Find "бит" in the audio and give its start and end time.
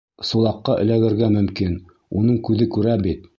3.07-3.29